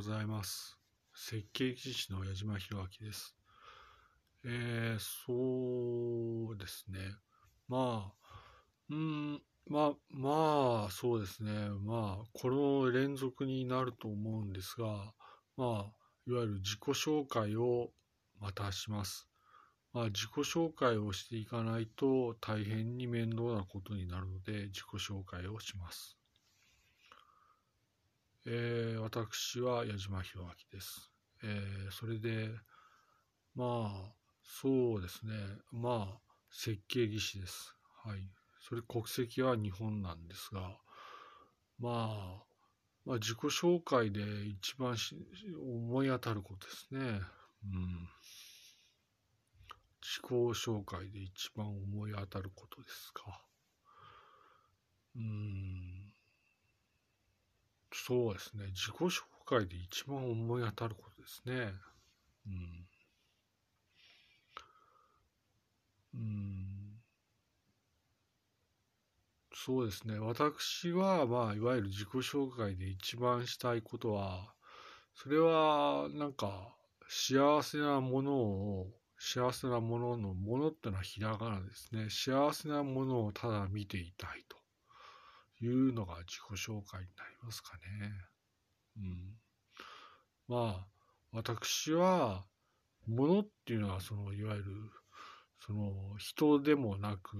[0.00, 0.78] ございます。
[1.14, 3.36] 設計技師の矢島博明です。
[4.46, 7.00] えー、そうですね。
[7.68, 8.30] まあ、
[8.88, 11.52] うん、まあ、まあ、そうですね。
[11.84, 15.12] まあ、この連続になると思うんですが、
[15.58, 15.92] まあ、
[16.26, 17.90] いわゆる自己紹介を
[18.40, 19.28] またします。
[19.92, 26.19] まあ、自己紹介をしていかないと大変に面倒なことになるので、自己紹介をします。
[28.52, 31.10] えー私は矢島博明です。
[31.44, 32.50] えーそれで、
[33.54, 34.12] まあ、
[34.42, 35.32] そうですね。
[35.70, 36.20] まあ、
[36.50, 37.76] 設計技師です。
[38.04, 38.28] はい。
[38.60, 40.76] それ国籍は日本なんですが、
[41.78, 42.44] まあ、
[43.04, 44.96] まあ、自己紹介で一番
[45.56, 47.00] 思い当たることですね。
[47.00, 48.08] うん。
[50.02, 53.44] 自己紹介で一番思い当たることですか。
[55.14, 55.89] うん。
[58.10, 58.66] そうですね。
[58.72, 61.72] 自己紹介で一番思い当たることですね。
[62.46, 62.88] うん。
[66.14, 67.00] うん。
[69.54, 70.18] そうですね。
[70.18, 74.54] 私は、まあ、いわゆる自己紹介で一番したいことは、
[75.14, 76.76] それは、なんか、
[77.08, 82.10] 幸せなものを、幸せなもののものってのはひらがなですね。
[82.10, 84.56] 幸せなものをただ見ていたいと
[85.60, 87.82] いうのが自己紹介になりますかね。
[88.96, 89.36] うん。
[90.48, 90.86] まあ、
[91.32, 92.44] 私は、
[93.06, 94.90] ものっていうのは、その、いわゆる、
[95.64, 97.36] その、人でもなく、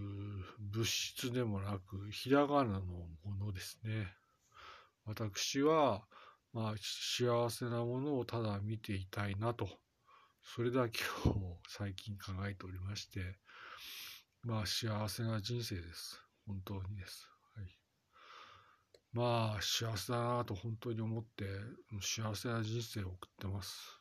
[0.59, 4.15] 物質でもなく、ひらがなのものですね。
[5.05, 6.07] 私は、
[6.53, 9.69] まあ、幸せなものをただ見ていたいなと、
[10.43, 13.39] それだけを最近考えておりまして、
[14.43, 16.21] まあ、幸せな人生です。
[16.47, 17.29] 本当にです。
[19.12, 21.44] まあ、幸せだなと本当に思って、
[22.00, 23.98] 幸せな人生を送ってます。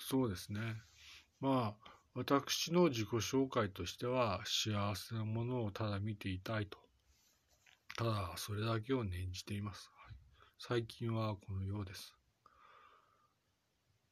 [0.00, 0.60] そうですね。
[1.40, 6.78] まあ、私の自己紹介としては、幸せなものをただ見ていたいと。
[7.96, 9.88] ただ、それだけを念じています。
[10.06, 10.16] はい、
[10.58, 12.14] 最近はこのようです。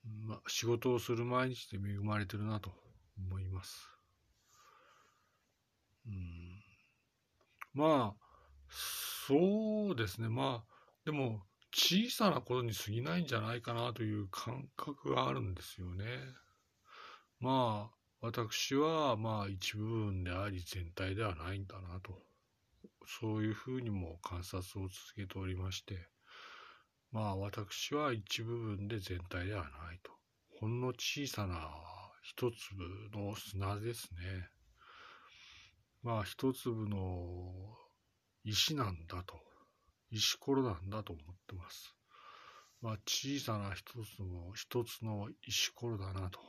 [0.04, 2.72] まあ、仕事をする毎日で恵まれてるなと
[3.18, 3.88] 思います。
[6.06, 6.62] うん、
[7.74, 8.21] まあ、
[9.26, 10.28] そうですね。
[10.28, 10.74] まあ、
[11.04, 16.04] でも、小さなことに過ぎないんじゃないかなという感覚があるんですよね。
[17.38, 22.20] まあ、私は、まあ、一部分であり、全体ではないんだなと。
[23.06, 26.08] そういうふうにも観察を続けておりまして、
[27.12, 30.10] まあ、私は一部分で全体ではないと。
[30.58, 31.70] ほんの小さな
[32.22, 34.48] 一粒の砂ですね。
[36.02, 37.81] まあ、一粒の
[38.44, 39.40] 石なんだと。
[40.10, 41.94] 石ころなんだと思ってます。
[42.82, 46.40] まあ、小さな一つの、一つの石ころだなと。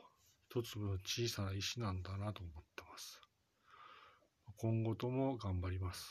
[0.50, 3.22] 一粒の小さな石なんだなと思ってます。
[4.58, 6.08] 今後とも頑張ります。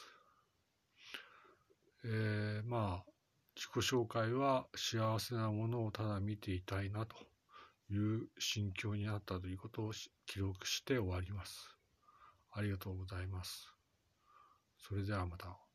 [2.04, 3.12] えー、まあ、
[3.54, 7.16] 自己紹介は幸せなものをただ見ていたいなと
[7.90, 9.92] いう心境になったということを
[10.26, 11.76] 記録して終わります。
[12.52, 13.68] ありがとうございます。
[14.78, 15.71] それではまた。